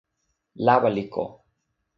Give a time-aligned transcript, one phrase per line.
[0.65, 1.23] lawa li ko.